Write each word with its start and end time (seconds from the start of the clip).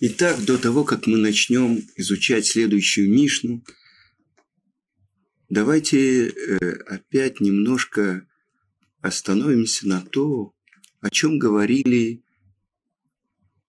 Итак, 0.00 0.44
до 0.44 0.58
того, 0.58 0.84
как 0.84 1.08
мы 1.08 1.18
начнем 1.18 1.80
изучать 1.96 2.46
следующую 2.46 3.10
Мишну, 3.10 3.64
давайте 5.48 6.28
э, 6.28 6.72
опять 6.86 7.40
немножко 7.40 8.24
остановимся 9.00 9.88
на 9.88 10.00
то, 10.00 10.54
о 11.00 11.10
чем 11.10 11.40
говорили 11.40 12.22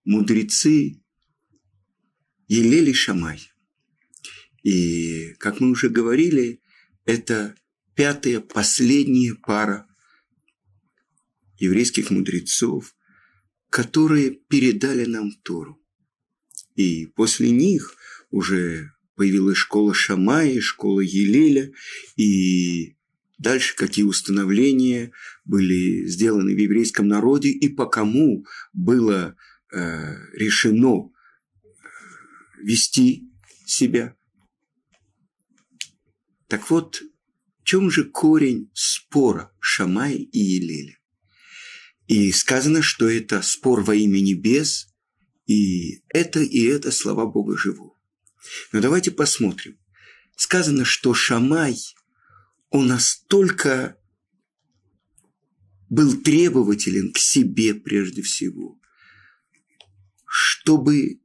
мудрецы 0.05 1.01
Елели 2.47 2.93
Шамай. 2.93 3.51
И, 4.61 5.33
как 5.39 5.59
мы 5.59 5.71
уже 5.71 5.89
говорили, 5.89 6.61
это 7.05 7.55
пятая, 7.95 8.39
последняя 8.39 9.33
пара 9.33 9.87
еврейских 11.57 12.11
мудрецов, 12.11 12.95
которые 13.71 14.29
передали 14.29 15.05
нам 15.05 15.31
Тору. 15.41 15.78
И 16.79 17.07
после 17.07 17.51
них 17.51 17.97
уже 18.31 18.93
появилась 19.15 19.57
школа 19.57 19.93
Шамая, 19.93 20.61
школа 20.61 21.01
Елеля, 21.01 21.73
и 22.15 22.95
дальше 23.37 23.75
какие 23.75 24.05
установления 24.05 25.11
были 25.43 26.05
сделаны 26.05 26.55
в 26.55 26.57
еврейском 26.57 27.05
народе 27.09 27.49
и 27.49 27.67
по 27.67 27.85
кому 27.85 28.45
было 28.71 29.35
э, 29.73 30.15
решено 30.31 31.11
э, 31.11 31.67
вести 32.63 33.29
себя. 33.65 34.15
Так 36.47 36.69
вот, 36.69 37.01
в 37.59 37.63
чем 37.65 37.91
же 37.91 38.05
корень 38.05 38.71
спора 38.73 39.51
Шамая 39.59 40.15
и 40.15 40.39
Елеля? 40.39 40.97
И 42.07 42.31
сказано, 42.31 42.81
что 42.81 43.09
это 43.09 43.41
спор 43.41 43.81
во 43.81 43.95
имя 43.95 44.21
небес, 44.21 44.88
и 45.49 46.03
это 46.09 46.41
и 46.41 46.63
это 46.65 46.91
слова 46.91 47.25
Бога 47.25 47.57
живу. 47.57 47.97
Но 48.71 48.81
давайте 48.81 49.09
посмотрим. 49.09 49.79
Сказано, 50.35 50.85
что 50.85 51.15
Шамай, 51.15 51.75
он 52.69 52.85
настолько 52.85 53.97
был 55.89 56.21
требователен 56.21 57.11
к 57.11 57.17
себе 57.17 57.73
прежде 57.73 58.21
всего, 58.21 58.79
чтобы 60.27 61.19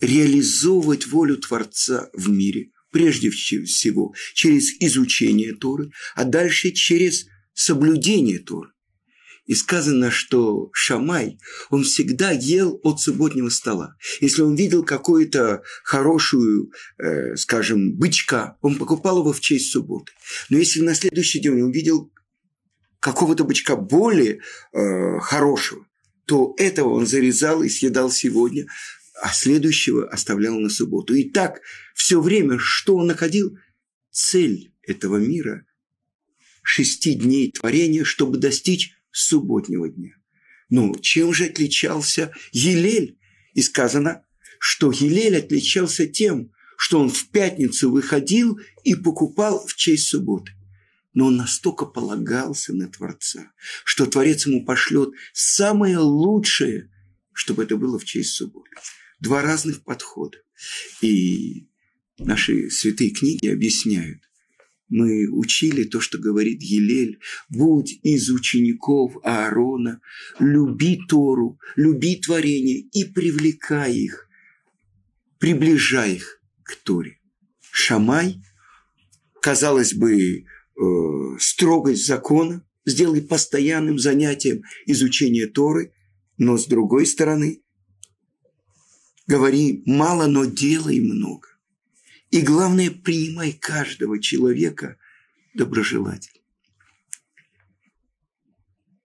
реализовывать 0.00 1.08
волю 1.08 1.36
Творца 1.38 2.08
в 2.12 2.28
мире, 2.28 2.70
прежде 2.92 3.30
всего 3.30 4.14
через 4.32 4.80
изучение 4.80 5.56
Торы, 5.56 5.90
а 6.14 6.22
дальше 6.22 6.70
через 6.70 7.26
соблюдение 7.52 8.38
Торы. 8.38 8.70
И 9.46 9.54
сказано, 9.54 10.10
что 10.10 10.70
Шамай, 10.72 11.38
он 11.70 11.84
всегда 11.84 12.32
ел 12.32 12.80
от 12.82 13.00
субботнего 13.00 13.48
стола. 13.48 13.96
Если 14.20 14.42
он 14.42 14.56
видел 14.56 14.84
какую-то 14.84 15.62
хорошую, 15.84 16.72
э, 16.98 17.36
скажем, 17.36 17.94
бычка, 17.96 18.58
он 18.60 18.76
покупал 18.76 19.20
его 19.20 19.32
в 19.32 19.40
честь 19.40 19.70
субботы. 19.70 20.12
Но 20.50 20.58
если 20.58 20.80
на 20.80 20.94
следующий 20.94 21.40
день 21.40 21.62
он 21.62 21.70
видел 21.70 22.12
какого-то 22.98 23.44
бычка 23.44 23.76
более 23.76 24.40
э, 24.72 25.18
хорошего, 25.20 25.86
то 26.26 26.54
этого 26.58 26.94
он 26.94 27.06
зарезал 27.06 27.62
и 27.62 27.68
съедал 27.68 28.10
сегодня, 28.10 28.66
а 29.22 29.32
следующего 29.32 30.08
оставлял 30.08 30.58
на 30.58 30.68
субботу. 30.68 31.14
И 31.14 31.30
так 31.30 31.60
все 31.94 32.20
время, 32.20 32.58
что 32.58 32.96
он 32.96 33.06
находил? 33.06 33.56
Цель 34.10 34.72
этого 34.82 35.18
мира– 35.18 35.64
шести 36.66 37.14
дней 37.14 37.52
творения, 37.52 38.02
чтобы 38.02 38.38
достичь 38.38 38.92
субботнего 39.18 39.88
дня. 39.88 40.12
Ну, 40.68 40.94
чем 40.96 41.32
же 41.32 41.46
отличался 41.46 42.32
Елель? 42.52 43.18
И 43.54 43.62
сказано, 43.62 44.24
что 44.58 44.90
Елель 44.90 45.36
отличался 45.36 46.06
тем, 46.06 46.52
что 46.76 47.00
он 47.00 47.08
в 47.08 47.30
пятницу 47.30 47.90
выходил 47.90 48.58
и 48.84 48.94
покупал 48.94 49.66
в 49.66 49.74
честь 49.76 50.08
субботы. 50.08 50.52
Но 51.14 51.26
он 51.26 51.36
настолько 51.36 51.86
полагался 51.86 52.74
на 52.74 52.88
Творца, 52.88 53.50
что 53.84 54.04
Творец 54.04 54.46
ему 54.46 54.66
пошлет 54.66 55.10
самое 55.32 55.96
лучшее, 55.96 56.90
чтобы 57.32 57.62
это 57.62 57.76
было 57.78 57.98
в 57.98 58.04
честь 58.04 58.34
субботы. 58.34 58.70
Два 59.20 59.40
разных 59.40 59.82
подхода. 59.82 60.38
И 61.00 61.68
наши 62.18 62.68
святые 62.68 63.10
книги 63.10 63.48
объясняют, 63.48 64.20
мы 64.88 65.28
учили 65.28 65.84
то, 65.84 66.00
что 66.00 66.18
говорит 66.18 66.62
Елель. 66.62 67.18
Будь 67.48 67.98
из 68.02 68.30
учеников 68.30 69.16
Аарона, 69.24 70.00
люби 70.38 71.00
Тору, 71.08 71.58
люби 71.74 72.16
творение 72.16 72.80
и 72.80 73.04
привлекай 73.04 73.94
их, 73.94 74.28
приближай 75.38 76.14
их 76.14 76.40
к 76.62 76.76
Торе. 76.76 77.18
Шамай, 77.70 78.40
казалось 79.40 79.94
бы, 79.94 80.40
э, 80.40 80.44
строгость 81.38 82.06
закона, 82.06 82.64
сделай 82.84 83.22
постоянным 83.22 83.98
занятием 83.98 84.62
изучение 84.86 85.46
Торы, 85.46 85.92
но 86.38 86.56
с 86.56 86.66
другой 86.66 87.06
стороны, 87.06 87.62
говори 89.26 89.82
мало, 89.84 90.26
но 90.26 90.44
делай 90.44 91.00
много. 91.00 91.48
И 92.30 92.40
главное, 92.42 92.90
принимай 92.90 93.52
каждого 93.52 94.20
человека 94.20 94.98
доброжелательно. 95.54 96.42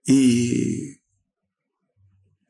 И 0.05 1.01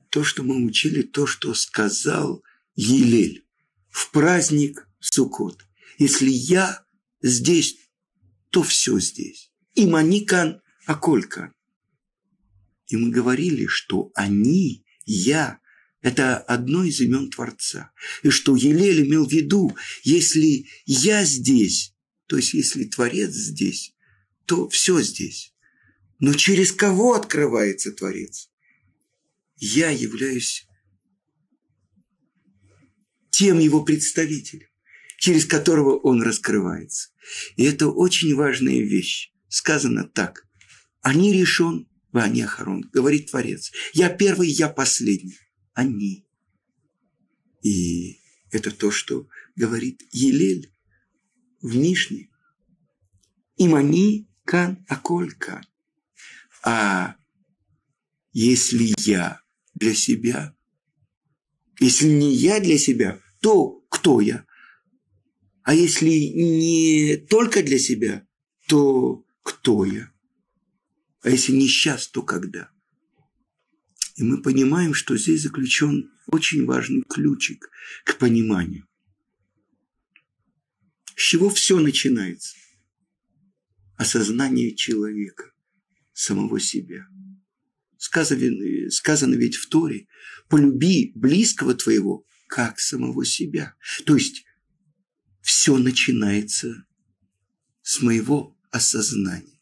то, 0.09 0.23
что 0.23 0.43
мы 0.43 0.65
учили, 0.65 1.01
то, 1.01 1.27
что 1.27 1.53
сказал 1.53 2.43
Елель 2.75 3.45
в 3.89 4.11
праздник 4.11 4.87
Суккот. 4.99 5.65
Если 5.97 6.29
я 6.29 6.83
здесь, 7.21 7.77
то 8.49 8.63
все 8.63 8.99
здесь. 8.99 9.51
И 9.73 9.85
Маникан, 9.85 10.61
а 10.85 10.95
Колькан. 10.95 11.53
И 12.87 12.97
мы 12.97 13.09
говорили, 13.09 13.67
что 13.67 14.11
они, 14.15 14.85
я, 15.05 15.59
это 16.01 16.37
одно 16.37 16.83
из 16.83 16.99
имен 16.99 17.29
Творца. 17.29 17.91
И 18.23 18.29
что 18.29 18.55
Елель 18.55 19.07
имел 19.07 19.27
в 19.27 19.31
виду, 19.31 19.75
если 20.03 20.65
я 20.85 21.23
здесь, 21.25 21.93
то 22.27 22.37
есть 22.37 22.53
если 22.53 22.85
Творец 22.85 23.31
здесь, 23.31 23.93
то 24.45 24.67
все 24.69 25.01
здесь. 25.01 25.53
Но 26.19 26.33
через 26.33 26.71
кого 26.71 27.13
открывается 27.13 27.91
Творец? 27.91 28.49
Я 29.57 29.91
являюсь 29.91 30.67
тем 33.29 33.59
его 33.59 33.83
представителем, 33.83 34.67
через 35.17 35.45
которого 35.45 35.97
он 35.97 36.23
раскрывается. 36.23 37.09
И 37.57 37.63
это 37.63 37.87
очень 37.89 38.35
важная 38.35 38.81
вещь. 38.81 39.31
Сказано 39.47 40.05
так. 40.05 40.47
Они 41.01 41.31
решен, 41.31 41.87
Ваня 42.11 42.47
Харон, 42.47 42.89
говорит 42.91 43.29
Творец. 43.29 43.71
Я 43.93 44.09
первый, 44.09 44.49
я 44.49 44.67
последний 44.67 45.37
они. 45.73 46.25
И 47.61 48.19
это 48.51 48.71
то, 48.71 48.91
что 48.91 49.27
говорит 49.55 50.01
Елель 50.11 50.71
в 51.61 51.75
Мишне. 51.75 52.29
Им 53.57 53.75
они 53.75 54.27
кан, 54.45 54.85
а. 54.87 55.01
А 56.63 57.15
если 58.33 58.93
я 58.99 59.41
для 59.73 59.93
себя, 59.93 60.55
если 61.79 62.07
не 62.07 62.33
я 62.33 62.59
для 62.59 62.77
себя, 62.77 63.19
то 63.39 63.81
кто 63.89 64.21
я? 64.21 64.45
А 65.63 65.73
если 65.73 66.09
не 66.09 67.17
только 67.17 67.63
для 67.63 67.79
себя, 67.79 68.27
то 68.67 69.25
кто 69.43 69.85
я? 69.85 70.11
А 71.21 71.29
если 71.29 71.53
не 71.53 71.67
сейчас, 71.67 72.07
то 72.07 72.23
когда? 72.23 72.71
И 74.15 74.23
мы 74.23 74.41
понимаем, 74.41 74.93
что 74.93 75.17
здесь 75.17 75.43
заключен 75.43 76.11
очень 76.27 76.65
важный 76.65 77.03
ключик 77.03 77.69
к 78.03 78.17
пониманию. 78.17 78.87
С 81.15 81.21
чего 81.21 81.49
все 81.49 81.79
начинается? 81.79 82.55
Осознание 83.95 84.75
человека, 84.75 85.51
самого 86.13 86.59
себя. 86.59 87.07
Сказано, 87.97 88.89
сказано 88.89 89.35
ведь 89.35 89.55
в 89.55 89.69
Торе, 89.69 90.07
полюби 90.49 91.11
близкого 91.15 91.75
твоего, 91.75 92.25
как 92.47 92.79
самого 92.79 93.23
себя. 93.23 93.75
То 94.05 94.15
есть 94.15 94.43
все 95.41 95.77
начинается 95.77 96.85
с 97.83 98.01
моего 98.01 98.57
осознания. 98.71 99.59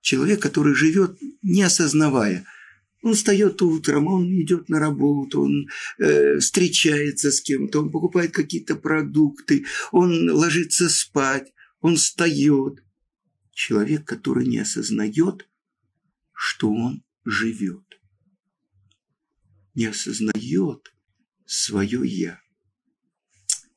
Человек, 0.00 0.40
который 0.40 0.74
живет, 0.74 1.18
не 1.42 1.62
осознавая– 1.62 2.46
он 3.02 3.14
встает 3.14 3.60
утром, 3.62 4.06
он 4.06 4.32
идет 4.40 4.68
на 4.68 4.78
работу, 4.78 5.42
он 5.42 5.68
э, 5.98 6.38
встречается 6.38 7.32
с 7.32 7.40
кем-то, 7.40 7.80
он 7.80 7.90
покупает 7.90 8.32
какие-то 8.32 8.76
продукты, 8.76 9.66
он 9.90 10.30
ложится 10.30 10.88
спать, 10.88 11.52
он 11.80 11.96
встает. 11.96 12.82
Человек, 13.52 14.04
который 14.06 14.46
не 14.46 14.58
осознает, 14.58 15.48
что 16.32 16.70
он 16.70 17.04
живет. 17.24 17.84
Не 19.74 19.86
осознает, 19.86 20.92
свое 21.44 22.00
«я». 22.04 22.40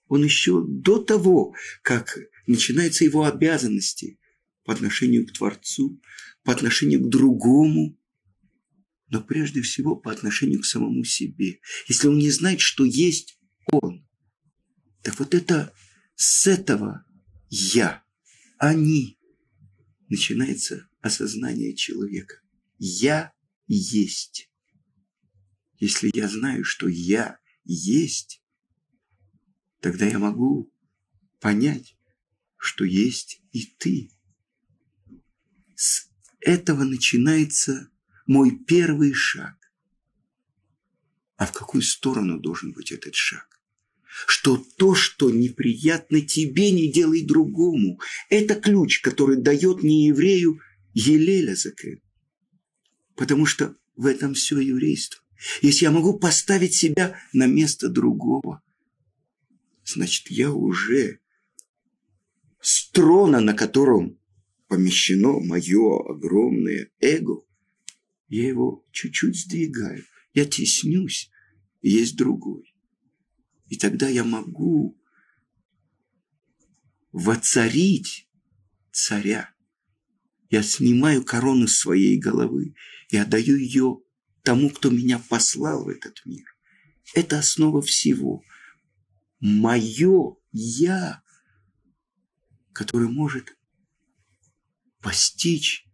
Он 0.08 0.24
еще 0.24 0.64
до 0.66 1.00
того, 1.00 1.56
как 1.82 2.18
начинаются 2.46 3.04
его 3.04 3.26
обязанности 3.26 4.20
по 4.64 4.72
отношению 4.74 5.28
к 5.28 5.34
Творцу, 5.34 6.00
по 6.44 6.54
отношению 6.54 7.02
к 7.02 7.10
другому, 7.10 7.98
но 9.10 9.22
прежде 9.22 9.62
всего 9.62 9.96
по 9.96 10.12
отношению 10.12 10.62
к 10.62 10.66
самому 10.66 11.04
себе. 11.04 11.60
Если 11.88 12.08
он 12.08 12.18
не 12.18 12.32
знает, 12.32 12.60
что 12.60 12.86
есть 12.86 13.40
он, 13.72 14.08
так 15.04 15.20
вот 15.20 15.34
это 15.34 15.74
с 16.16 16.48
этого 16.48 17.06
«я», 17.50 18.04
они, 18.58 19.20
начинается 20.10 20.88
осознание 21.02 21.76
человека. 21.76 22.42
Я 22.78 23.34
есть. 23.68 24.50
Если 25.80 26.10
я 26.14 26.28
знаю, 26.28 26.64
что 26.64 26.88
я 26.88 27.38
есть, 27.64 28.42
тогда 29.82 30.06
я 30.06 30.20
могу 30.20 30.72
понять, 31.40 31.98
что 32.58 32.86
есть 32.86 33.42
и 33.52 33.66
ты. 33.78 34.10
С 35.76 36.10
этого 36.40 36.84
начинается 36.84 37.90
мой 38.26 38.52
первый 38.52 39.14
шаг. 39.14 39.56
А 41.38 41.46
в 41.46 41.52
какую 41.52 41.82
сторону 41.82 42.40
должен 42.40 42.72
быть 42.72 42.92
этот 42.92 43.16
шаг? 43.16 43.48
Что 44.28 44.64
то, 44.78 44.96
что 44.96 45.30
неприятно 45.30 46.22
тебе, 46.22 46.72
не 46.72 46.92
делай 46.92 47.26
другому. 47.26 48.00
Это 48.30 48.56
ключ, 48.56 49.02
который 49.02 49.42
дает 49.42 49.84
не 49.84 50.08
еврею 50.08 50.62
Елеля 50.94 51.56
Закен. 51.56 52.02
Потому 53.16 53.46
что 53.46 53.76
в 53.98 54.06
этом 54.06 54.34
все 54.34 54.60
еврейство. 54.60 55.22
Если 55.62 55.84
я 55.84 55.92
могу 55.92 56.18
поставить 56.18 56.74
себя 56.74 57.20
на 57.34 57.46
место 57.46 57.90
другого, 57.90 58.62
значит, 59.84 60.32
я 60.32 60.52
уже 60.52 61.20
с 62.62 62.90
трона, 62.92 63.42
на 63.42 63.54
котором 63.54 64.18
помещено 64.68 65.40
мое 65.40 66.00
огромное 66.10 66.90
эго, 67.00 67.42
я 68.28 68.48
его 68.48 68.86
чуть-чуть 68.92 69.40
сдвигаю, 69.40 70.04
я 70.34 70.46
теснюсь, 70.46 71.32
есть 71.82 72.16
другой. 72.16 72.76
И 73.68 73.78
тогда 73.78 74.08
я 74.08 74.24
могу 74.24 75.00
воцарить 77.12 78.28
царя. 78.92 79.54
Я 80.50 80.64
снимаю 80.64 81.24
корону 81.24 81.68
с 81.68 81.78
своей 81.78 82.18
головы 82.18 82.76
и 83.10 83.18
отдаю 83.18 83.56
ее 83.58 84.00
тому, 84.44 84.70
кто 84.70 84.90
меня 84.90 85.20
послал 85.20 85.86
в 85.86 85.90
этот 85.90 86.22
мир. 86.26 86.46
Это 87.14 87.40
основа 87.40 87.82
всего. 87.82 88.44
Мое 89.40 90.36
«я», 90.52 91.24
которое 92.74 93.10
может 93.10 93.58
постичь 95.02 95.85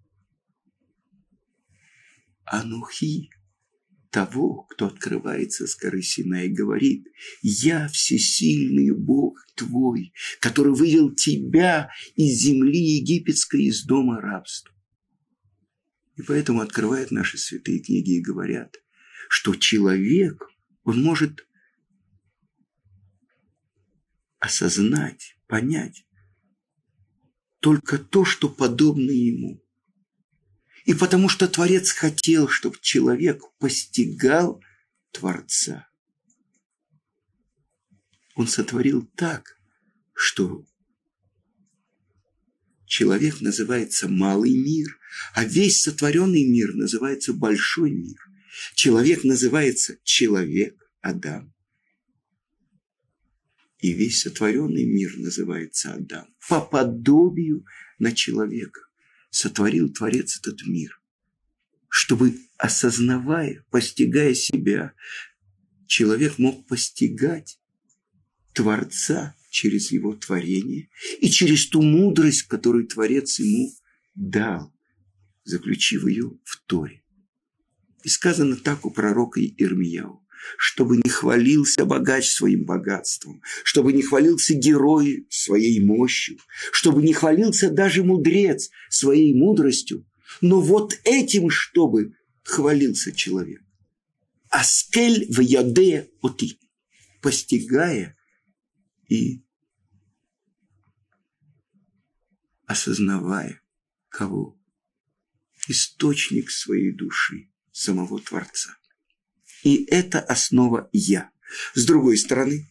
Анухи, 2.51 3.29
того, 4.09 4.63
кто 4.63 4.87
открывается 4.87 5.67
с 5.67 5.77
горы 5.77 6.01
Сина 6.01 6.43
и 6.43 6.49
говорит, 6.49 7.07
«Я 7.41 7.87
всесильный 7.87 8.91
Бог 8.91 9.39
твой, 9.55 10.13
который 10.41 10.73
вывел 10.73 11.15
тебя 11.15 11.91
из 12.17 12.41
земли 12.41 12.77
египетской, 12.77 13.63
из 13.63 13.85
дома 13.85 14.19
рабства». 14.19 14.75
И 16.17 16.23
поэтому 16.23 16.59
открывают 16.59 17.09
наши 17.11 17.37
святые 17.37 17.79
книги 17.79 18.17
и 18.17 18.21
говорят, 18.21 18.75
что 19.29 19.55
человек, 19.55 20.43
он 20.83 21.01
может 21.01 21.47
осознать, 24.39 25.37
понять 25.47 26.05
только 27.61 27.97
то, 27.97 28.25
что 28.25 28.49
подобно 28.49 29.09
ему. 29.09 29.60
И 30.85 30.93
потому 30.93 31.29
что 31.29 31.47
Творец 31.47 31.91
хотел, 31.91 32.47
чтобы 32.47 32.77
человек 32.81 33.41
постигал 33.59 34.63
Творца. 35.11 35.87
Он 38.35 38.47
сотворил 38.47 39.05
так, 39.15 39.59
что 40.13 40.65
человек 42.85 43.41
называется 43.41 44.07
малый 44.07 44.57
мир, 44.57 44.97
а 45.33 45.45
весь 45.45 45.81
сотворенный 45.81 46.45
мир 46.45 46.73
называется 46.73 47.33
большой 47.33 47.91
мир. 47.91 48.17
Человек 48.73 49.23
называется 49.23 49.97
человек, 50.03 50.75
Адам. 51.01 51.53
И 53.79 53.93
весь 53.93 54.21
сотворенный 54.21 54.85
мир 54.85 55.17
называется 55.17 55.93
Адам. 55.93 56.27
По 56.47 56.61
подобию 56.61 57.65
на 57.99 58.11
человека 58.13 58.90
сотворил 59.31 59.91
Творец 59.91 60.37
этот 60.37 60.67
мир, 60.67 61.01
чтобы, 61.89 62.37
осознавая, 62.57 63.65
постигая 63.71 64.35
себя, 64.35 64.93
человек 65.87 66.37
мог 66.37 66.67
постигать 66.67 67.59
Творца 68.53 69.35
через 69.49 69.91
его 69.91 70.13
творение 70.13 70.89
и 71.19 71.29
через 71.29 71.67
ту 71.67 71.81
мудрость, 71.81 72.43
которую 72.43 72.87
Творец 72.87 73.39
ему 73.39 73.73
дал, 74.13 74.73
заключив 75.43 76.05
ее 76.05 76.37
в 76.43 76.61
Торе. 76.67 77.03
И 78.03 78.09
сказано 78.09 78.55
так 78.55 78.85
у 78.85 78.91
пророка 78.91 79.41
Ирмияу 79.41 80.20
чтобы 80.57 80.97
не 80.97 81.09
хвалился 81.09 81.85
богач 81.85 82.29
своим 82.29 82.65
богатством, 82.65 83.41
чтобы 83.63 83.93
не 83.93 84.01
хвалился 84.01 84.53
герой 84.53 85.27
своей 85.29 85.79
мощью, 85.79 86.37
чтобы 86.71 87.01
не 87.01 87.13
хвалился 87.13 87.69
даже 87.69 88.03
мудрец 88.03 88.69
своей 88.89 89.33
мудростью, 89.33 90.05
но 90.41 90.61
вот 90.61 90.99
этим, 91.03 91.49
чтобы 91.49 92.15
хвалился 92.43 93.11
человек. 93.11 93.61
Аскель 94.49 95.27
в 95.29 95.39
яде 95.39 96.09
оти, 96.21 96.59
постигая 97.21 98.17
и 99.07 99.41
осознавая 102.65 103.61
кого? 104.09 104.57
Источник 105.67 106.49
своей 106.49 106.91
души, 106.91 107.49
самого 107.71 108.19
Творца. 108.19 108.77
И 109.63 109.85
это 109.85 110.19
основа 110.19 110.89
«я». 110.91 111.29
С 111.73 111.85
другой 111.85 112.17
стороны, 112.17 112.67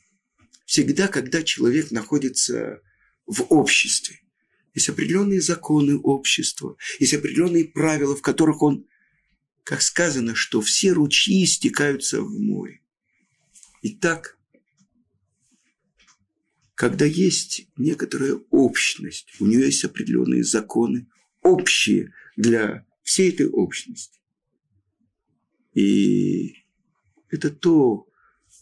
всегда, 0.65 1.09
когда 1.09 1.43
человек 1.43 1.91
находится 1.91 2.81
в 3.27 3.43
обществе, 3.51 4.21
есть 4.75 4.89
определенные 4.89 5.41
законы 5.41 5.97
общества, 5.99 6.77
есть 6.99 7.15
определенные 7.15 7.65
правила, 7.65 8.17
в 8.17 8.23
которых 8.23 8.63
он, 8.63 8.87
как 9.65 9.83
сказано, 9.83 10.35
что 10.35 10.61
все 10.61 10.93
ручьи 10.93 11.45
стекаются 11.45 12.23
в 12.23 12.31
море. 12.39 12.81
Итак, 13.83 14.39
когда 16.75 17.05
есть 17.05 17.67
некоторая 17.77 18.41
общность, 18.51 19.35
у 19.39 19.47
нее 19.47 19.67
есть 19.67 19.85
определенные 19.85 20.45
законы, 20.45 21.09
общие 21.43 22.13
для 22.37 22.87
всей 23.03 23.31
этой 23.31 23.49
общности. 23.49 24.21
И 25.75 26.60
это 27.31 27.51
то, 27.51 28.07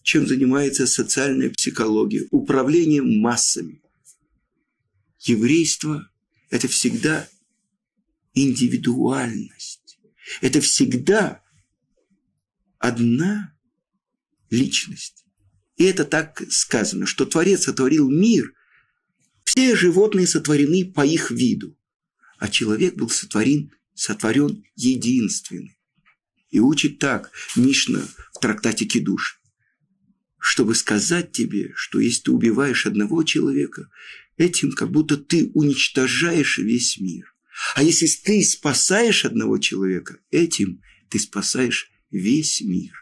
чем 0.03 0.27
занимается 0.27 0.87
социальная 0.87 1.51
психология, 1.51 2.27
управлением 2.31 3.21
массами. 3.21 3.83
Еврейство– 5.21 6.11
это 6.51 6.69
всегда 6.69 7.29
индивидуальность. 8.35 9.99
Это 10.41 10.61
всегда 10.61 11.43
одна 12.79 13.55
личность. 14.51 15.25
И 15.77 15.85
это 15.85 16.05
так 16.05 16.43
сказано, 16.51 17.07
что 17.07 17.25
Творец 17.25 17.65
сотворил 17.65 18.11
мир, 18.11 18.53
все 19.45 19.75
животные 19.77 20.27
сотворены 20.27 20.85
по 20.85 21.05
их 21.07 21.31
виду, 21.31 21.77
а 22.39 22.49
человек 22.49 22.97
был 22.97 23.09
сотворен, 23.09 23.73
сотворен 23.95 24.65
единственный. 24.75 25.78
И 26.51 26.61
учит 26.61 26.99
так 26.99 27.31
Мишна 27.57 28.07
в 28.33 28.41
трактате 28.41 28.87
Кидуш, 28.87 29.41
чтобы 30.39 30.75
сказать 30.75 31.33
тебе, 31.33 31.73
что 31.75 32.01
если 32.01 32.23
ты 32.23 32.31
убиваешь 32.33 32.87
одного 32.87 33.23
человека, 33.23 33.91
этим 34.37 34.73
как 34.73 34.91
будто 34.91 35.17
ты 35.17 35.51
уничтожаешь 35.55 36.59
весь 36.59 36.99
мир. 36.99 37.35
А 37.75 37.83
если 37.83 38.07
ты 38.07 38.43
спасаешь 38.45 39.25
одного 39.25 39.59
человека, 39.59 40.21
этим 40.31 40.81
ты 41.11 41.19
спасаешь 41.19 41.91
весь 42.11 42.61
мир. 42.61 42.93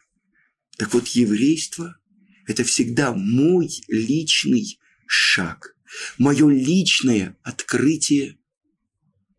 Так 0.78 0.92
вот, 0.94 1.08
еврейство– 1.08 1.98
это 2.46 2.64
всегда 2.64 3.12
мой 3.12 3.68
личный 3.88 4.80
шаг, 5.06 5.76
мое 6.18 6.48
личное 6.48 7.38
открытие 7.42 8.38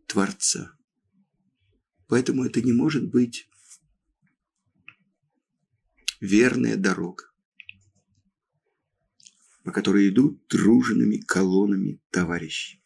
Творца. 0.08 0.72
Поэтому 2.08 2.46
это 2.46 2.62
не 2.62 2.72
может 2.72 3.10
быть 3.10 3.48
верная 6.19 6.75
дорога. 6.75 7.25
по 9.63 9.74
которой 9.74 10.07
идут 10.07 10.47
дружными 10.47 11.17
колоннами 11.17 12.00
товарищей. 12.09 12.81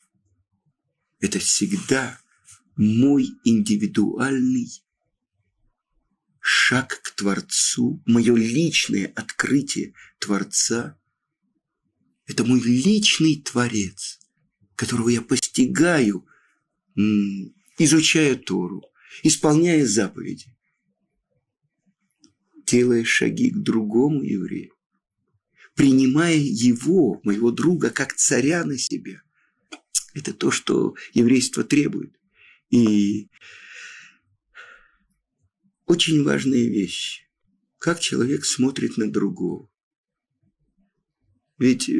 Это 1.19 1.37
всегда 1.37 2.19
мой 2.75 3.29
индивидуальный 3.43 4.67
шаг 6.39 6.99
к 7.03 7.11
Творцу, 7.11 8.01
мое 8.07 8.35
личное 8.35 9.05
открытие 9.15 9.93
Творца. 10.17 10.99
Это 12.25 12.43
мой 12.45 12.59
личный 12.59 13.39
Творец, 13.39 14.19
которого 14.75 15.09
я 15.09 15.21
постигаю, 15.21 16.25
изучая 17.77 18.35
Тору, 18.35 18.81
исполняя 19.21 19.85
заповеди, 19.85 20.50
делая 22.71 23.03
шаги 23.03 23.51
к 23.51 23.57
другому 23.57 24.23
еврею, 24.23 24.73
принимая 25.75 26.37
его, 26.37 27.19
моего 27.23 27.51
друга, 27.51 27.89
как 27.89 28.13
царя 28.13 28.63
на 28.63 28.77
себя. 28.77 29.21
Это 30.13 30.33
то, 30.33 30.51
что 30.51 30.95
еврейство 31.13 31.63
требует. 31.63 32.17
И 32.69 33.27
очень 35.85 36.23
важные 36.23 36.69
вещи. 36.69 37.23
Как 37.77 37.99
человек 37.99 38.45
смотрит 38.45 38.97
на 38.97 39.11
другого. 39.11 39.69
Ведь 41.57 41.89
э, 41.89 41.93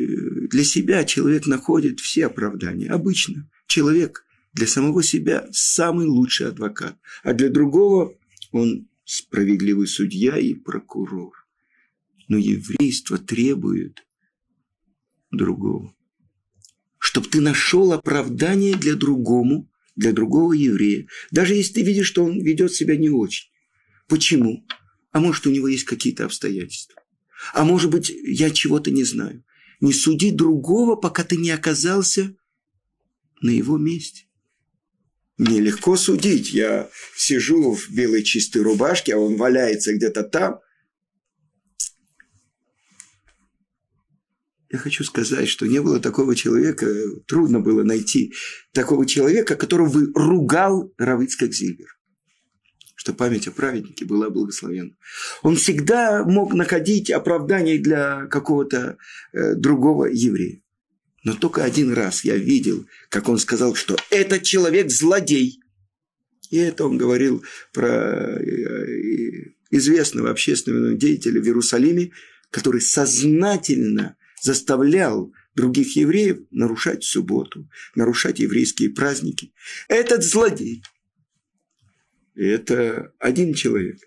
для 0.50 0.64
себя 0.64 1.04
человек 1.04 1.48
находит 1.48 2.00
все 2.00 2.28
оправдания. 2.28 2.90
Обычно 2.90 3.50
человек 3.68 4.26
для 4.54 4.68
самого 4.68 5.04
себя 5.04 5.48
самый 5.52 6.08
лучший 6.08 6.48
адвокат, 6.48 6.98
а 7.24 7.34
для 7.34 7.50
другого 7.50 8.18
он 8.52 8.88
справедливый 9.12 9.88
судья 9.88 10.38
и 10.38 10.54
прокурор. 10.54 11.34
Но 12.30 12.38
еврейство 12.38 13.18
требует 13.18 14.06
другого. 15.32 15.94
Чтобы 16.98 17.28
ты 17.28 17.42
нашел 17.42 17.92
оправдание 17.92 18.74
для 18.78 18.96
другому, 18.96 19.70
для 19.98 20.14
другого 20.14 20.54
еврея, 20.54 21.08
даже 21.30 21.56
если 21.56 21.74
ты 21.74 21.82
видишь, 21.82 22.08
что 22.08 22.24
он 22.24 22.40
ведет 22.40 22.74
себя 22.74 22.96
не 22.96 23.10
очень. 23.10 23.50
Почему? 24.08 24.66
А 25.12 25.20
может, 25.20 25.46
у 25.46 25.52
него 25.52 25.68
есть 25.68 25.84
какие-то 25.84 26.24
обстоятельства. 26.24 27.02
А 27.54 27.66
может 27.66 27.92
быть, 27.92 28.10
я 28.10 28.50
чего-то 28.50 28.92
не 28.92 29.04
знаю. 29.04 29.44
Не 29.82 29.92
суди 29.92 30.32
другого, 30.32 30.96
пока 30.96 31.26
ты 31.26 31.36
не 31.36 31.50
оказался 31.50 32.34
на 33.42 33.50
его 33.50 33.78
месте. 33.78 34.28
Нелегко 35.42 35.98
судить. 35.98 36.54
Я 36.54 36.88
сижу 37.16 37.74
в 37.74 37.90
белой 37.90 38.22
чистой 38.22 38.62
рубашке, 38.62 39.16
а 39.16 39.18
он 39.18 39.38
валяется 39.38 39.92
где-то 39.92 40.22
там. 40.22 40.60
Я 44.70 44.78
хочу 44.78 45.04
сказать, 45.04 45.50
что 45.50 45.66
не 45.66 45.82
было 45.82 46.00
такого 46.00 46.36
человека, 46.36 46.86
трудно 47.28 47.60
было 47.60 47.82
найти 47.82 48.34
такого 48.72 49.08
человека, 49.08 49.56
которого 49.56 49.92
бы 49.92 50.12
ругал 50.14 50.94
Равицкак 51.00 51.52
Зильбер. 51.52 51.98
Что 52.94 53.12
память 53.12 53.48
о 53.48 53.52
праведнике 53.52 54.06
была 54.06 54.30
благословенна. 54.30 54.96
Он 55.42 55.56
всегда 55.56 56.24
мог 56.24 56.54
находить 56.54 57.10
оправдание 57.10 57.80
для 57.80 58.28
какого-то 58.28 58.98
э, 59.34 59.56
другого 59.56 60.06
еврея. 60.06 60.62
Но 61.24 61.36
только 61.36 61.64
один 61.64 61.94
раз 61.94 62.24
я 62.24 62.36
видел, 62.36 62.88
как 63.10 63.30
он 63.30 63.38
сказал, 63.38 63.76
что 63.76 63.96
этот 64.10 64.44
человек 64.44 64.90
злодей. 64.90 65.62
И 66.50 66.58
это 66.58 66.86
он 66.86 66.98
говорил 66.98 67.44
про 67.74 68.40
э, 68.40 69.54
известного 69.70 70.32
общественного 70.32 70.96
деятеля 70.96 71.40
в 71.40 71.46
Иерусалиме, 71.46 72.12
который 72.50 72.82
сознательно 72.82 74.18
заставлял 74.42 75.32
других 75.56 75.96
евреев 75.96 76.40
нарушать 76.50 77.04
субботу, 77.04 77.70
нарушать 77.96 78.40
еврейские 78.40 78.90
праздники. 78.90 79.54
Этот 79.88 80.24
злодей. 80.24 80.84
Это 82.34 83.14
один 83.20 83.54
человек, 83.54 84.00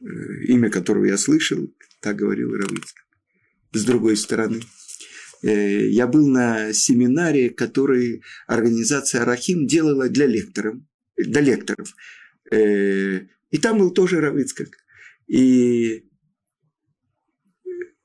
э, 0.00 0.04
имя 0.48 0.70
которого 0.70 1.04
я 1.04 1.16
слышал, 1.16 1.72
так 2.00 2.16
говорил 2.16 2.52
Равицкий. 2.52 3.02
С 3.72 3.84
другой 3.84 4.16
стороны– 4.16 4.62
Э, 4.77 4.77
я 5.42 6.06
был 6.06 6.26
на 6.28 6.72
семинаре, 6.72 7.50
который 7.50 8.22
организация 8.46 9.24
Рахим 9.24 9.66
делала 9.66 10.08
для 10.08 10.26
лекторов. 10.26 10.76
Для 11.16 11.40
лекторов. 11.40 11.94
Э, 12.50 13.20
и 13.50 13.58
там 13.58 13.78
был 13.78 13.90
тоже 13.92 14.20
Равицкак. 14.20 14.68
И 15.26 16.04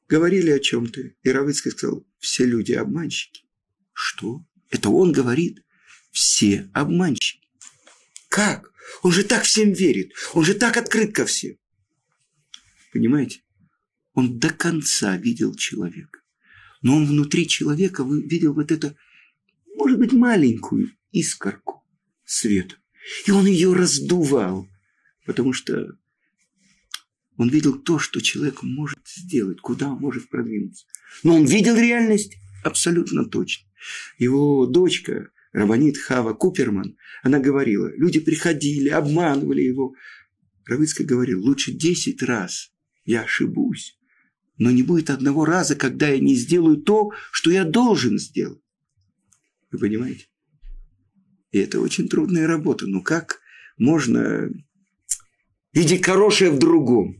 говорили 0.07 0.51
о 0.51 0.59
чем-то. 0.59 1.01
И 1.01 1.29
Равицкак 1.29 1.73
сказал, 1.73 2.07
все 2.19 2.45
люди 2.45 2.73
обманщики. 2.73 3.45
Что? 3.93 4.45
Это 4.69 4.89
он 4.89 5.11
говорит. 5.11 5.63
Все 6.11 6.69
обманщики. 6.73 7.47
Как? 8.29 8.71
Он 9.01 9.11
же 9.11 9.23
так 9.23 9.43
всем 9.43 9.71
верит. 9.71 10.11
Он 10.33 10.43
же 10.43 10.53
так 10.53 10.77
открыт 10.77 11.15
ко 11.15 11.25
всем. 11.25 11.57
Понимаете? 12.91 13.41
Он 14.13 14.37
до 14.37 14.49
конца 14.51 15.17
видел 15.17 15.55
человека 15.55 16.22
но 16.83 16.97
он 16.97 17.05
внутри 17.05 17.47
человека 17.47 18.03
видел 18.03 18.53
вот 18.53 18.71
это, 18.71 18.95
может 19.75 19.97
быть, 19.97 20.13
маленькую 20.13 20.91
искорку 21.11 21.83
света. 22.25 22.75
И 23.25 23.31
он 23.31 23.45
ее 23.45 23.73
раздувал, 23.73 24.67
потому 25.25 25.53
что 25.53 25.97
он 27.37 27.49
видел 27.49 27.79
то, 27.79 27.99
что 27.99 28.21
человек 28.21 28.61
может 28.61 28.99
сделать, 29.07 29.59
куда 29.59 29.89
он 29.89 29.99
может 29.99 30.29
продвинуться. 30.29 30.85
Но 31.23 31.35
он 31.35 31.45
видел 31.45 31.75
реальность 31.75 32.37
абсолютно 32.63 33.25
точно. 33.25 33.67
Его 34.17 34.65
дочка, 34.65 35.29
Рабанит 35.51 35.97
Хава 35.97 36.33
Куперман, 36.33 36.97
она 37.21 37.39
говорила, 37.39 37.91
люди 37.95 38.19
приходили, 38.19 38.89
обманывали 38.89 39.61
его. 39.61 39.95
Равицкая 40.65 41.07
говорил, 41.07 41.41
лучше 41.41 41.71
десять 41.71 42.21
раз 42.23 42.71
я 43.05 43.23
ошибусь, 43.23 43.97
но 44.63 44.71
не 44.71 44.81
будет 44.81 45.09
одного 45.09 45.43
раза, 45.43 45.75
когда 45.75 46.07
я 46.07 46.19
не 46.19 46.35
сделаю 46.35 46.77
то, 46.77 47.11
что 47.33 47.51
я 47.51 47.65
должен 47.65 48.17
сделать. 48.17 48.61
Вы 49.71 49.79
понимаете? 49.79 50.27
И 51.51 51.59
это 51.59 51.81
очень 51.81 52.07
трудная 52.07 52.47
работа. 52.47 52.87
Ну 52.87 53.01
как 53.01 53.41
можно 53.77 54.49
видеть 55.73 56.05
хорошее 56.05 56.49
в 56.51 56.59
другом? 56.59 57.17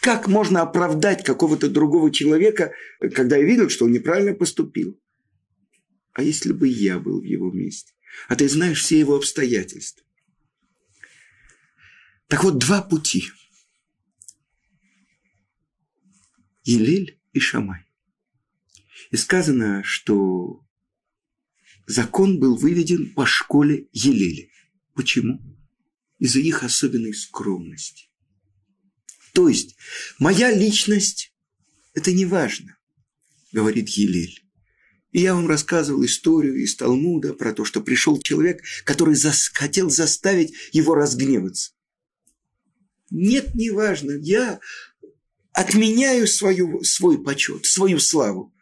Как 0.00 0.28
можно 0.28 0.62
оправдать 0.62 1.24
какого-то 1.24 1.68
другого 1.68 2.12
человека, 2.12 2.72
когда 3.00 3.36
я 3.36 3.44
видел, 3.44 3.68
что 3.68 3.86
он 3.86 3.92
неправильно 3.92 4.32
поступил? 4.32 4.96
А 6.12 6.22
если 6.22 6.52
бы 6.52 6.68
я 6.68 7.00
был 7.00 7.20
в 7.20 7.24
его 7.24 7.50
месте? 7.50 7.94
А 8.28 8.36
ты 8.36 8.48
знаешь 8.48 8.80
все 8.80 8.96
его 8.96 9.16
обстоятельства. 9.16 10.06
Так 12.28 12.44
вот, 12.44 12.58
два 12.58 12.80
пути– 12.80 13.24
Илель 16.68 17.18
и 17.32 17.40
Шамай. 17.40 17.86
И 19.10 19.16
сказано, 19.16 19.82
что 19.84 20.62
закон 21.86 22.38
был 22.38 22.56
выведен 22.56 23.14
по 23.14 23.24
школе 23.24 23.88
Елели. 23.92 24.50
Почему? 24.94 25.40
Из-за 26.18 26.40
их 26.40 26.62
особенной 26.62 27.14
скромности. 27.14 28.10
То 29.32 29.48
есть, 29.48 29.76
моя 30.18 30.52
личность– 30.52 31.32
это 31.94 32.12
не 32.12 32.26
важно, 32.26 32.76
говорит 33.50 33.88
Елель. 33.88 34.44
И 35.12 35.20
я 35.20 35.34
вам 35.34 35.48
рассказывал 35.48 36.04
историю 36.04 36.62
из 36.62 36.76
Талмуда 36.76 37.32
про 37.32 37.54
то, 37.54 37.64
что 37.64 37.80
пришел 37.80 38.20
человек, 38.20 38.62
который 38.84 39.14
зас 39.14 39.48
хотел 39.54 39.88
заставить 39.88 40.52
его 40.72 40.94
разгневаться. 40.94 41.72
Нет, 43.10 43.54
не 43.54 43.70
важно. 43.70 44.12
Я 44.12 44.60
отменяю 45.58 46.28
свою, 46.28 46.84
свой 46.84 47.20
почет, 47.20 47.66
свою 47.66 47.98
славу. 47.98 48.54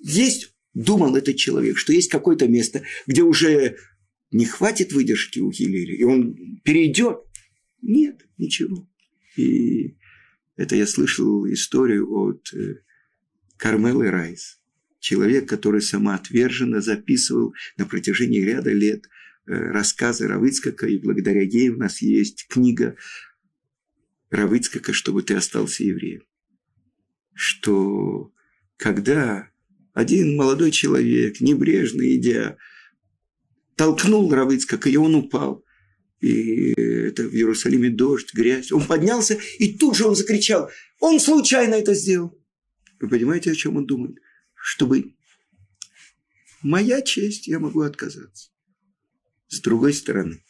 Есть, 0.00 0.52
думал 0.74 1.14
этот 1.14 1.36
человек, 1.36 1.78
что 1.78 1.92
есть 1.92 2.10
какое-то 2.10 2.48
место, 2.48 2.82
где 3.06 3.22
уже 3.22 3.76
не 4.32 4.44
хватит 4.44 4.92
выдержки 4.92 5.38
у 5.38 5.52
Хиллери, 5.52 5.94
и 5.94 6.02
он 6.02 6.60
перейдет. 6.64 7.18
Нет, 7.82 8.26
ничего. 8.36 8.88
И 9.36 9.96
это 10.56 10.74
я 10.74 10.88
слышал 10.88 11.46
историю 11.46 12.10
от 12.10 12.52
э, 12.52 12.80
Кармелы 13.56 14.10
Райс. 14.10 14.58
Человек, 14.98 15.48
который 15.48 15.82
самоотверженно 15.82 16.80
записывал 16.80 17.54
на 17.76 17.86
протяжении 17.86 18.40
ряда 18.40 18.72
лет 18.72 19.04
э, 19.46 19.52
рассказы 19.52 20.26
Равыцкака, 20.26 20.88
и 20.88 20.98
благодаря 20.98 21.42
ей 21.42 21.68
у 21.68 21.76
нас 21.76 22.02
есть 22.02 22.48
книга 22.48 22.96
Равыцкака, 24.32 24.94
чтобы 24.94 25.22
ты 25.22 25.34
остался 25.34 25.84
евреем. 25.84 26.22
Что 27.34 28.32
когда 28.78 29.50
один 29.92 30.36
молодой 30.36 30.70
человек, 30.70 31.40
небрежно 31.40 32.02
идя, 32.16 32.56
толкнул 33.76 34.32
Равыцкака, 34.32 34.88
и 34.88 34.96
он 34.96 35.14
упал. 35.14 35.64
И 36.20 36.72
это 36.72 37.24
в 37.24 37.34
Иерусалиме 37.34 37.90
дождь, 37.90 38.32
грязь. 38.32 38.72
Он 38.72 38.86
поднялся, 38.86 39.38
и 39.58 39.76
тут 39.76 39.96
же 39.96 40.06
он 40.06 40.16
закричал, 40.16 40.70
он 40.98 41.20
случайно 41.20 41.74
это 41.74 41.92
сделал. 41.92 42.38
Вы 43.00 43.08
понимаете, 43.08 43.50
о 43.50 43.54
чем 43.54 43.76
он 43.76 43.84
думает? 43.84 44.16
Чтобы 44.54 45.14
моя 46.62 47.02
честь, 47.02 47.48
я 47.48 47.58
могу 47.58 47.82
отказаться. 47.82 48.50
С 49.48 49.60
другой 49.60 49.92
стороны, 49.92 50.42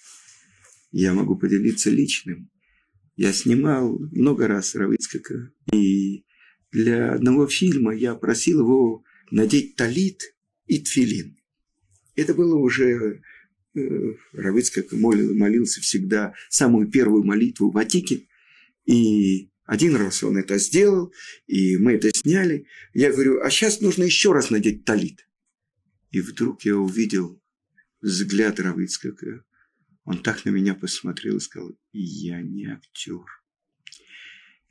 я 0.93 1.15
могу 1.15 1.37
поделиться 1.37 1.91
личным. 1.91 2.52
Я 3.17 3.33
снимал 3.33 3.99
много 4.11 4.49
раз 4.49 4.75
Равицкака, 4.75 5.53
и 5.73 6.25
для 6.71 7.13
одного 7.13 7.47
фильма 7.47 7.95
я 7.95 8.15
просил 8.15 8.61
его 8.61 9.05
надеть 9.31 9.77
талит 9.77 10.35
и 10.67 10.81
тфилин. 10.81 11.37
Это 12.15 12.35
было 12.35 12.57
уже 12.57 13.21
э, 13.75 13.81
Равицкак 14.33 14.93
молил, 14.93 15.35
молился 15.35 15.81
всегда 15.81 16.35
самую 16.49 16.91
первую 16.91 17.25
молитву 17.25 17.71
в 17.71 17.77
Атике, 17.77 18.27
и 18.87 19.51
один 19.65 19.97
раз 19.97 20.23
он 20.23 20.37
это 20.39 20.59
сделал, 20.59 21.13
и 21.47 21.77
мы 21.77 21.93
это 21.93 22.11
сняли. 22.15 22.67
Я 22.95 23.13
говорю, 23.13 23.43
а 23.43 23.51
сейчас 23.51 23.81
нужно 23.81 24.05
еще 24.05 24.33
раз 24.33 24.51
надеть 24.51 24.85
талит. 24.85 25.27
И 26.11 26.21
вдруг 26.21 26.63
я 26.65 26.77
увидел 26.77 27.41
взгляд 28.01 28.61
Равицкака. 28.61 29.45
Он 30.05 30.23
так 30.23 30.45
на 30.45 30.51
меня 30.51 30.75
посмотрел 30.75 31.37
и 31.37 31.41
сказал, 31.41 31.73
я 31.93 32.41
не 32.41 32.67
актер. 32.67 33.25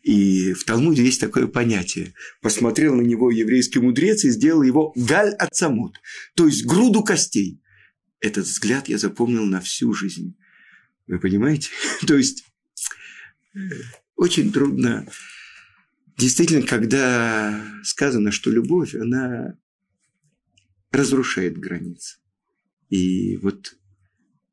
И 0.04 0.54
в 0.54 0.64
Талмуде 0.64 1.04
есть 1.04 1.22
такое 1.22 1.48
понятие. 1.48 2.14
Посмотрел 2.42 2.96
на 2.96 3.02
него 3.02 3.30
еврейский 3.30 3.80
мудрец 3.80 4.24
и 4.24 4.32
сделал 4.32 4.64
его 4.64 4.92
галь 4.96 5.34
ацамут, 5.36 6.00
то 6.36 6.48
есть 6.48 6.66
груду 6.66 7.04
костей. 7.04 7.62
Этот 8.20 8.46
взгляд 8.46 8.90
я 8.90 8.98
запомнил 8.98 9.46
на 9.46 9.62
всю 9.62 9.94
жизнь. 9.94 10.36
Вы 11.08 11.20
понимаете? 11.20 11.70
то 12.08 12.16
есть 12.16 12.46
э, 13.54 13.60
очень 14.16 14.52
трудно. 14.52 15.08
Действительно, 16.18 16.66
когда 16.66 17.64
сказано, 17.84 18.32
что 18.32 18.52
любовь, 18.52 18.96
она 18.96 19.58
разрушает 20.92 21.58
границы. 21.58 22.18
И 22.90 23.38
вот 23.38 23.76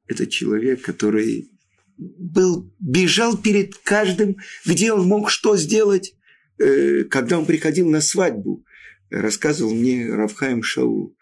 этот 0.08 0.30
человек, 0.30 0.82
который 0.82 1.50
был, 1.96 2.72
бежал 2.80 3.36
перед 3.36 3.76
каждым, 3.76 4.36
где 4.64 4.92
он 4.92 5.06
мог 5.06 5.30
что 5.30 5.56
сделать, 5.56 6.14
э, 6.58 7.04
когда 7.04 7.38
он 7.38 7.46
приходил 7.46 7.88
на 7.88 8.00
свадьбу, 8.00 8.64
рассказывал 9.10 9.74
мне 9.74 10.12
Равхаем 10.12 10.62
Шаул. 10.62 11.16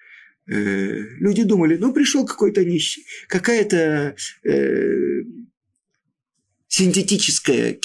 Э, 0.49 0.55
люди 1.19 1.43
думали, 1.43 1.77
ну, 1.77 1.93
пришел 1.93 2.25
какой-то 2.25 2.65
нищий, 2.65 3.05
какая-то 3.29 4.17
э, 4.45 5.23
синтетическая 6.69 7.79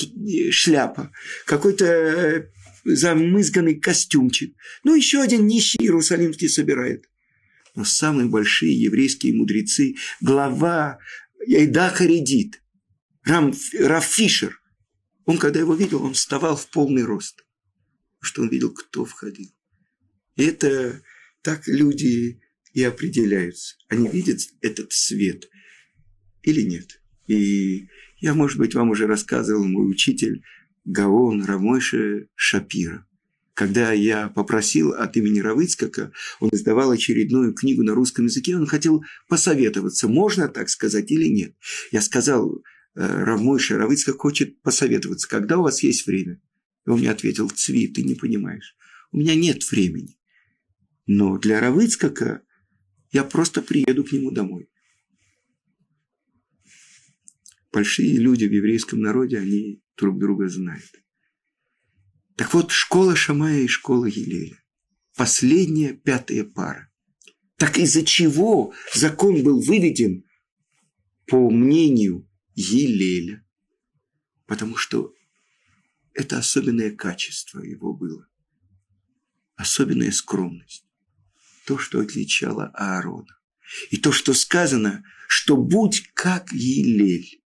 шляпа, 0.51 1.11
какой-то 1.45 2.47
замызганный 2.83 3.75
костюмчик. 3.75 4.55
Ну, 4.83 4.95
еще 4.95 5.21
один 5.21 5.47
нищий 5.47 5.79
иерусалимский 5.79 6.49
собирает. 6.49 7.05
Но 7.75 7.83
самые 7.83 8.27
большие 8.27 8.79
еврейские 8.79 9.33
мудрецы, 9.33 9.95
глава 10.19 10.99
Эйда 11.45 11.89
Харидит, 11.89 12.61
Рам, 13.23 13.53
Раф 13.79 14.05
Фишер, 14.05 14.61
он, 15.25 15.37
когда 15.37 15.59
его 15.59 15.75
видел, 15.75 16.03
он 16.03 16.13
вставал 16.13 16.55
в 16.55 16.67
полный 16.69 17.03
рост. 17.03 17.45
Потому 18.19 18.27
что 18.27 18.41
он 18.41 18.49
видел, 18.49 18.73
кто 18.73 19.05
входил. 19.05 19.51
И 20.35 20.43
это 20.43 21.01
так 21.41 21.67
люди 21.67 22.41
и 22.73 22.83
определяются. 22.83 23.75
Они 23.89 24.07
видят 24.07 24.39
этот 24.61 24.91
свет 24.91 25.49
или 26.43 26.61
нет. 26.61 27.01
И 27.27 27.87
я, 28.17 28.33
может 28.33 28.57
быть, 28.57 28.75
вам 28.75 28.89
уже 28.89 29.07
рассказывал 29.07 29.63
мой 29.65 29.89
учитель 29.89 30.43
Гаон 30.85 31.45
Рамойша 31.45 32.27
Шапира. 32.35 33.07
Когда 33.61 33.91
я 33.91 34.27
попросил 34.29 34.93
от 34.93 35.15
имени 35.17 35.37
Равыцкака, 35.37 36.11
он 36.39 36.49
издавал 36.51 36.89
очередную 36.89 37.53
книгу 37.53 37.83
на 37.83 37.93
русском 37.93 38.25
языке, 38.25 38.55
он 38.55 38.65
хотел 38.65 39.03
посоветоваться, 39.27 40.07
можно 40.07 40.47
так 40.47 40.67
сказать 40.67 41.11
или 41.11 41.27
нет. 41.27 41.55
Я 41.91 42.01
сказал, 42.01 42.63
«Э, 42.95 43.23
Равмойша 43.23 43.77
Равыцкак 43.77 44.17
хочет 44.17 44.59
посоветоваться, 44.63 45.29
когда 45.29 45.59
у 45.59 45.61
вас 45.61 45.83
есть 45.83 46.07
время? 46.07 46.41
Он 46.87 46.97
мне 47.01 47.11
ответил, 47.11 47.51
Цви, 47.51 47.87
ты 47.87 48.01
не 48.01 48.15
понимаешь, 48.15 48.75
у 49.11 49.17
меня 49.19 49.35
нет 49.35 49.69
времени. 49.69 50.17
Но 51.05 51.37
для 51.37 51.59
Равыцкака 51.59 52.41
я 53.11 53.23
просто 53.23 53.61
приеду 53.61 54.03
к 54.03 54.11
нему 54.11 54.31
домой. 54.31 54.71
Большие 57.71 58.17
люди 58.17 58.45
в 58.45 58.51
еврейском 58.51 59.01
народе, 59.01 59.37
они 59.37 59.83
друг 59.95 60.17
друга 60.17 60.49
знают. 60.49 61.01
Так 62.41 62.55
вот, 62.55 62.71
школа 62.71 63.15
Шамая 63.15 63.59
и 63.59 63.67
школа 63.67 64.05
Елеля. 64.05 64.57
Последняя, 65.15 65.93
пятая 65.93 66.43
пара. 66.43 66.91
Так 67.55 67.77
из-за 67.77 68.03
чего 68.03 68.73
закон 68.95 69.43
был 69.43 69.61
выведен 69.61 70.25
по 71.27 71.51
мнению 71.51 72.27
Елеля? 72.55 73.45
Потому 74.47 74.75
что 74.75 75.13
это 76.15 76.39
особенное 76.39 76.89
качество 76.89 77.59
его 77.59 77.93
было. 77.93 78.27
Особенная 79.55 80.11
скромность. 80.11 80.87
То, 81.67 81.77
что 81.77 81.99
отличало 81.99 82.71
Аарона. 82.73 83.37
И 83.91 83.97
то, 83.97 84.11
что 84.11 84.33
сказано, 84.33 85.03
что 85.27 85.57
будь 85.57 86.09
как 86.15 86.51
Елель, 86.51 87.43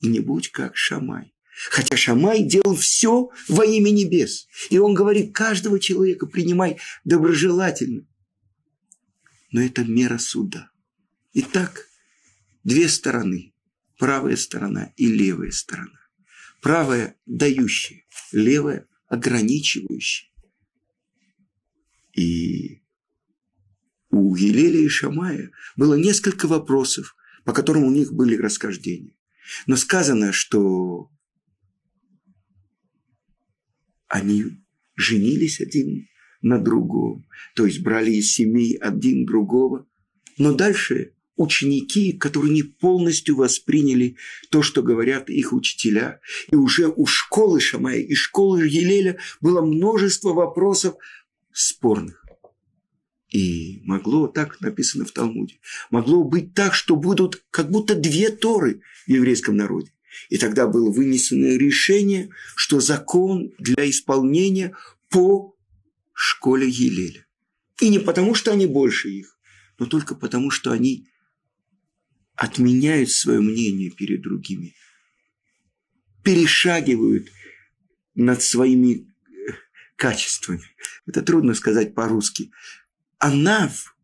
и 0.00 0.06
не 0.06 0.20
будь 0.20 0.48
как 0.48 0.74
Шамай. 0.74 1.34
Хотя 1.70 1.96
Шамай 1.96 2.44
делал 2.44 2.76
все 2.76 3.30
во 3.48 3.64
имя 3.64 3.90
небес. 3.90 4.46
И 4.70 4.78
он 4.78 4.94
говорит, 4.94 5.34
каждого 5.34 5.80
человека 5.80 6.26
принимай 6.26 6.78
доброжелательно. 7.04 8.06
Но 9.50 9.60
это 9.60 9.84
мера 9.84 10.18
суда. 10.18 10.70
Итак, 11.32 11.88
две 12.62 12.88
стороны. 12.88 13.54
Правая 13.98 14.36
сторона 14.36 14.92
и 14.96 15.08
левая 15.08 15.50
сторона. 15.50 15.98
Правая– 16.62 17.16
дающая, 17.26 18.04
левая– 18.30 18.86
ограничивающая. 19.08 20.28
И 22.12 22.82
у 24.10 24.36
Елеля 24.36 24.78
и 24.78 24.88
Шамая 24.88 25.50
было 25.76 25.94
несколько 25.94 26.46
вопросов, 26.46 27.16
по 27.44 27.52
которым 27.52 27.84
у 27.84 27.90
них 27.90 28.12
были 28.12 28.36
расхождения. 28.36 29.16
Но 29.66 29.76
сказано, 29.76 30.32
что 30.32 31.10
они 34.08 34.44
женились 34.96 35.60
один 35.60 36.08
на 36.42 36.58
другом, 36.58 37.26
то 37.54 37.66
есть 37.66 37.80
брали 37.80 38.12
из 38.12 38.32
семей 38.32 38.76
один 38.76 39.26
другого. 39.26 39.86
Но 40.36 40.52
дальше 40.52 41.14
ученики, 41.36 42.12
которые 42.12 42.52
не 42.52 42.62
полностью 42.62 43.36
восприняли 43.36 44.16
то, 44.50 44.62
что 44.62 44.82
говорят 44.82 45.30
их 45.30 45.52
учителя, 45.52 46.20
и 46.50 46.56
уже 46.56 46.88
у 46.88 47.06
школы 47.06 47.60
Шамая 47.60 48.00
и 48.00 48.14
школы 48.14 48.66
Елеля 48.66 49.18
было 49.40 49.62
множество 49.62 50.32
вопросов 50.32 50.96
спорных. 51.52 52.24
И 53.30 53.82
могло, 53.84 54.26
так 54.26 54.60
написано 54.60 55.04
в 55.04 55.12
Талмуде, 55.12 55.58
могло 55.90 56.24
быть 56.24 56.54
так, 56.54 56.74
что 56.74 56.96
будут 56.96 57.42
как 57.50 57.70
будто 57.70 57.94
две 57.94 58.30
Торы 58.30 58.80
в 59.06 59.10
еврейском 59.10 59.56
народе. 59.56 59.92
И 60.28 60.38
тогда 60.38 60.66
было 60.66 60.90
вынесено 60.90 61.56
решение, 61.56 62.30
что 62.56 62.80
закон 62.80 63.52
для 63.58 63.88
исполнения 63.88 64.76
по 65.08 65.56
школе 66.12 66.68
Елеля. 66.68 67.26
И 67.80 67.88
не 67.88 67.98
потому, 67.98 68.34
что 68.34 68.52
они 68.52 68.66
больше 68.66 69.08
их, 69.08 69.38
но 69.78 69.86
только 69.86 70.14
потому, 70.14 70.50
что 70.50 70.72
они 70.72 71.06
отменяют 72.34 73.10
свое 73.10 73.40
мнение 73.40 73.90
перед 73.90 74.22
другими, 74.22 74.74
перешагивают 76.24 77.28
над 78.14 78.42
своими 78.42 79.00
э, 79.00 79.52
качествами. 79.96 80.62
Это 81.06 81.22
трудно 81.22 81.54
сказать 81.54 81.94
по-русски. 81.94 82.50
Анав, 83.18 83.96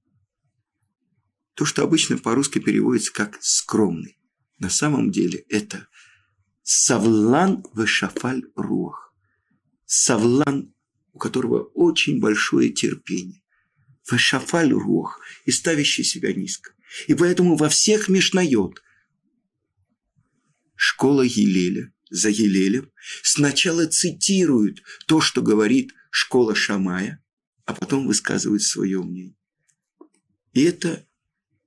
то, 1.54 1.64
что 1.64 1.82
обычно 1.82 2.18
по-русски 2.18 2.58
переводится 2.58 3.12
как 3.12 3.38
скромный. 3.40 4.18
На 4.58 4.70
самом 4.70 5.10
деле 5.10 5.44
это 5.48 5.88
Савлан 6.66 7.62
Вешафаль 7.74 8.42
Руах. 8.56 9.14
Савлан, 9.84 10.74
у 11.12 11.18
которого 11.18 11.64
очень 11.74 12.20
большое 12.20 12.70
терпение. 12.70 13.42
Вешафаль 14.10 14.72
Руах 14.72 15.20
и 15.44 15.50
ставящий 15.50 16.04
себя 16.04 16.32
низко. 16.32 16.72
И 17.06 17.12
поэтому 17.12 17.56
во 17.56 17.68
всех 17.68 18.08
Мишнает 18.08 18.82
школа 20.74 21.20
Елеля 21.20 21.92
за 22.08 22.30
Елелем 22.30 22.90
сначала 23.22 23.86
цитируют 23.86 24.82
то, 25.06 25.20
что 25.20 25.42
говорит 25.42 25.92
школа 26.10 26.54
Шамая, 26.54 27.22
а 27.66 27.74
потом 27.74 28.06
высказывают 28.06 28.62
свое 28.62 29.02
мнение. 29.02 29.36
И 30.54 30.62
это 30.62 31.06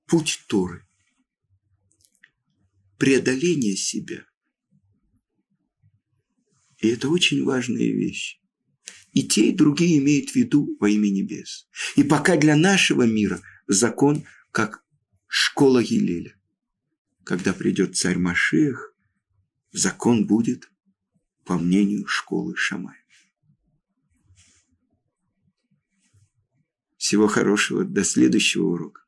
путь 0.06 0.42
Торы. 0.48 0.84
Преодоление 2.98 3.76
себя– 3.76 4.24
и 6.78 6.88
это 6.88 7.08
очень 7.08 7.44
важная 7.44 7.86
вещь. 7.92 8.40
и 9.12 9.22
те, 9.26 9.48
и 9.48 9.56
другие 9.56 9.98
имеют 9.98 10.30
в 10.30 10.36
виду 10.36 10.76
во 10.78 10.88
имя 10.88 11.08
небес. 11.08 11.66
И 11.96 12.04
пока 12.04 12.36
для 12.36 12.56
нашего 12.56 13.02
мира 13.02 13.40
закон 13.66 14.24
как 14.52 14.84
школа 15.26 15.82
Гилеля. 15.82 16.36
Когда 17.24 17.52
придет 17.52 17.96
царь 17.96 18.18
Машех, 18.18 18.94
закон 19.72 20.26
будет 20.26 20.70
по 21.44 21.58
мнению 21.58 22.06
школы 22.06 22.54
Шамая. 22.56 23.02
Всего 26.96 27.26
хорошего, 27.26 27.84
до 27.84 28.04
следующего 28.04 28.66
урока. 28.66 29.02